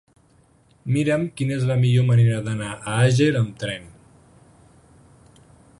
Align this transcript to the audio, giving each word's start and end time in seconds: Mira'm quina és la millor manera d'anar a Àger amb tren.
Mira'm 0.95 1.25
quina 1.41 1.53
és 1.57 1.67
la 1.73 1.77
millor 1.83 2.07
manera 2.07 2.39
d'anar 2.49 2.71
a 2.79 2.97
Àger 3.09 3.31
amb 3.43 3.53
tren. 3.65 3.87